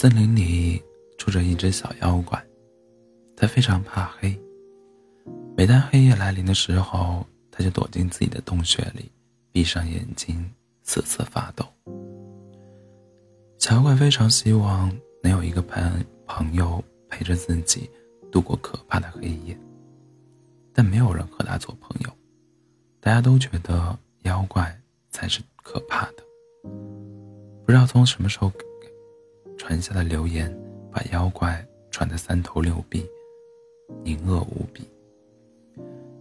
[0.00, 0.80] 森林里
[1.18, 2.40] 住着一只小妖怪，
[3.36, 4.40] 它非常怕黑。
[5.56, 9.10] 每当黑夜来临的时候，它就躲进自己的洞穴里，
[9.50, 10.48] 闭上眼睛，
[10.84, 11.64] 瑟瑟发抖。
[13.58, 14.88] 小妖怪非常希望
[15.20, 17.90] 能有一个朋朋友陪着自己
[18.30, 19.58] 度过可怕的黑夜，
[20.72, 22.10] 但没有人和他做朋友。
[23.00, 26.22] 大家都觉得妖怪才是可怕的。
[27.66, 28.52] 不知道从什么时候。
[29.68, 30.50] 传下的流言，
[30.90, 33.06] 把妖怪传得三头六臂，
[34.02, 34.82] 狞恶无比。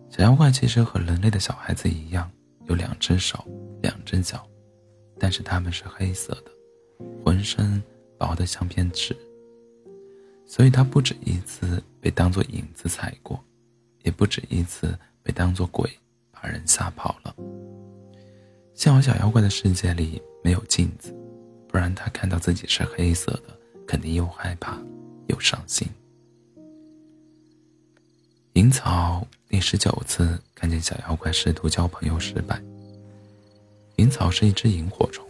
[0.10, 2.30] 小妖怪其实和人类的小孩子一样，
[2.66, 3.42] 有两只手，
[3.82, 4.46] 两只脚，
[5.18, 6.52] 但是它们是黑色的，
[7.24, 7.82] 浑身
[8.18, 9.16] 薄得像片纸。
[10.46, 13.42] 所以它不止一次被当作影子踩过，
[14.04, 15.90] 也不止一次被当作鬼
[16.32, 17.34] 把人吓跑了。
[18.74, 21.16] 幸好小妖怪的世界里没有镜子。
[21.78, 24.82] 不然，他看到自己是黑色的，肯定又害怕
[25.28, 25.88] 又伤心。
[28.54, 32.60] 银草第十九次看见小妖怪试图交朋友失败。
[33.98, 35.28] 银草是一只萤火虫，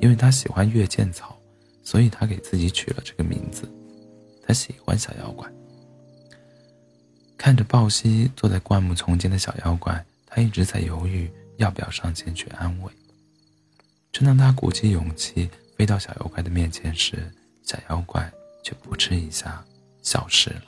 [0.00, 1.36] 因为它喜欢月见草，
[1.82, 3.68] 所以它给自己取了这个名字。
[4.46, 5.50] 它喜欢小妖怪。
[7.36, 12.92] 看着抱膝坐在灌木丛间的小妖怪，他一直在犹豫要不要上前去安慰。
[14.16, 17.30] 正当他鼓起勇气飞到小妖怪的面前时，
[17.62, 18.32] 小妖怪
[18.64, 19.62] 却扑哧一下
[20.02, 20.62] 消失了。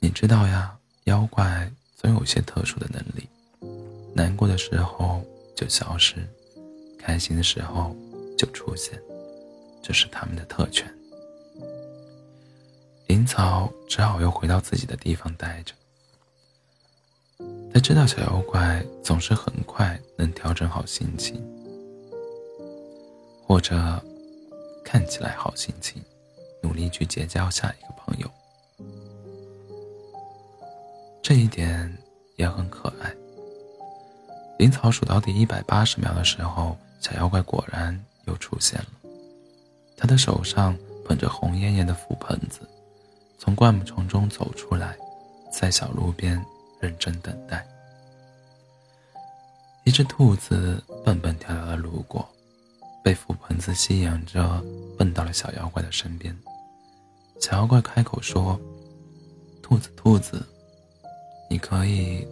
[0.00, 3.28] 你知道呀，妖怪总有些特殊的能力，
[4.12, 5.24] 难过的时候
[5.54, 6.28] 就消失，
[6.98, 7.94] 开心的时候
[8.36, 9.00] 就出现，
[9.80, 10.92] 这是他们的特权。
[13.06, 15.72] 银草只好又回到自己的地方待着。
[17.72, 21.40] 他知道小妖怪总是很快能调整好心情，
[23.46, 24.02] 或者
[24.84, 26.02] 看起来好心情，
[26.62, 28.28] 努力去结交下一个朋友。
[31.22, 31.96] 这一点
[32.36, 33.14] 也很可爱。
[34.58, 39.10] 林草数到第一百八十秒的时候，小妖怪果然又出现了。
[39.96, 40.76] 他的手上
[41.06, 42.60] 捧着红艳艳的覆盆子，
[43.38, 44.96] 从灌木丛中走出来，
[45.52, 46.44] 在小路边。
[46.80, 47.64] 认真等待。
[49.84, 52.28] 一只兔子蹦蹦跳跳的路过，
[53.02, 54.62] 被覆盆子吸引着，
[54.98, 56.36] 蹦到了小妖怪的身边。
[57.40, 58.60] 小妖怪开口说
[59.62, 60.46] ：“兔子，兔子，
[61.48, 62.26] 你可以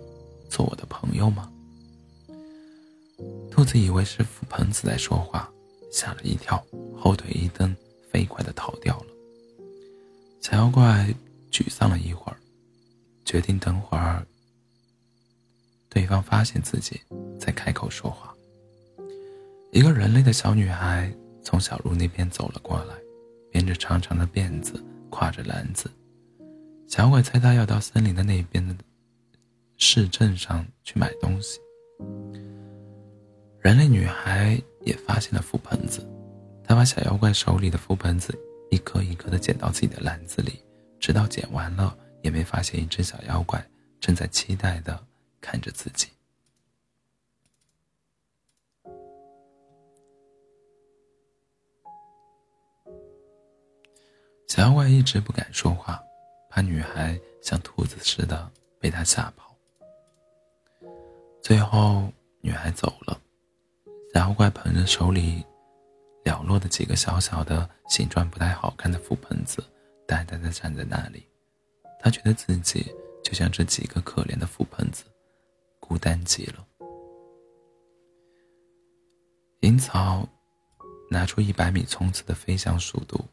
[0.50, 1.50] 做我的朋友吗？”
[3.50, 5.50] 兔子以为是覆盆子在说话，
[5.90, 6.62] 吓了一跳，
[6.96, 7.74] 后腿一蹬，
[8.12, 9.06] 飞快的逃掉了。
[10.40, 11.12] 小妖怪
[11.50, 12.38] 沮丧了一会儿，
[13.24, 14.24] 决定等会儿。
[15.98, 17.00] 对方发现自己
[17.40, 18.32] 在开口说话。
[19.72, 22.94] 一个人类的小女孩从小路那边走了过来，
[23.50, 25.90] 编着长长的辫子，挎着篮子。
[26.86, 28.72] 小鬼猜她要到森林的那边的
[29.76, 31.58] 市镇上去买东西。
[33.58, 36.08] 人类女孩也发现了覆盆子，
[36.62, 38.32] 她把小妖怪手里的覆盆子
[38.70, 40.62] 一颗一颗的捡到自己的篮子里，
[41.00, 43.60] 直到捡完了，也没发现一只小妖怪
[43.98, 45.07] 正在期待的。
[45.50, 46.08] 看着自己，
[54.46, 55.98] 小妖怪一直不敢说话，
[56.50, 59.56] 怕女孩像兔子似的被他吓跑。
[61.42, 63.18] 最后，女孩走了，
[64.12, 65.42] 小妖怪捧着手里
[66.24, 69.64] 寥落的几个小小的、形状不太好看的覆盆子，
[70.06, 71.26] 呆呆的站在那里。
[71.98, 72.94] 他觉得自己
[73.24, 75.04] 就像这几个可怜的覆盆子。
[75.88, 76.66] 孤单极了。
[79.60, 80.28] 银草
[81.10, 83.24] 拿出一百米冲刺的飞翔速度，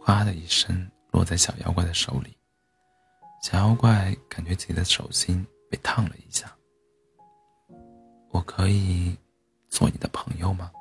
[0.00, 2.36] 哗的一声落在小妖怪的手里。
[3.40, 6.52] 小妖怪感觉自己的手心被烫了一下。
[8.30, 9.16] 我可以
[9.68, 10.72] 做你的朋友吗？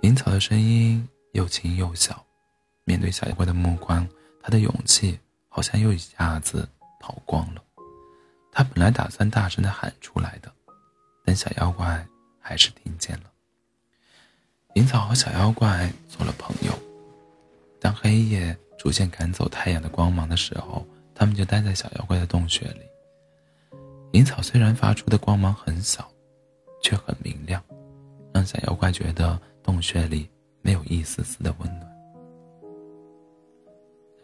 [0.00, 2.24] 银草的声音又轻又小，
[2.84, 4.08] 面对小妖怪的目光，
[4.40, 5.20] 他的勇气
[5.50, 6.66] 好像又一下子
[6.98, 7.62] 跑光了。
[8.50, 10.52] 他本来打算大声的喊出来的，
[11.24, 12.06] 但小妖怪
[12.40, 13.24] 还是听见了。
[14.74, 16.72] 银草和小妖怪做了朋友。
[17.80, 20.84] 当黑夜逐渐赶走太阳的光芒的时候，
[21.14, 22.80] 他们就待在小妖怪的洞穴里。
[24.12, 26.10] 银草虽然发出的光芒很小，
[26.82, 27.62] 却很明亮，
[28.32, 30.28] 让小妖怪觉得洞穴里
[30.62, 31.88] 没有一丝丝的温暖。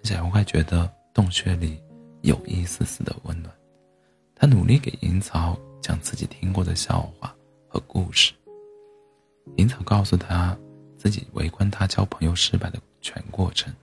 [0.03, 1.82] 小妖怪觉得洞穴里
[2.23, 3.55] 有一丝丝的温暖。
[4.44, 7.35] 他努力给银草讲自己听过的笑话
[7.67, 8.35] 和故事。
[9.56, 10.55] 银草告诉他，
[10.99, 13.75] 自己围观他交朋友失败的全过程。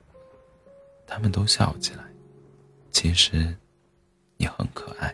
[1.07, 2.03] 他们都笑起来。
[2.91, 3.57] 其实，
[4.37, 5.11] 你很可爱，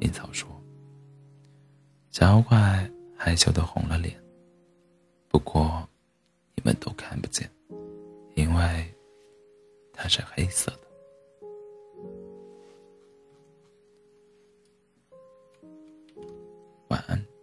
[0.00, 0.50] 樱草说。
[2.10, 4.20] 小妖怪害羞的红了脸。
[5.28, 5.88] 不过，
[6.56, 7.48] 你们都看不见，
[8.34, 8.92] 因为
[9.92, 10.83] 它是黑色的。
[16.94, 17.33] 晚安。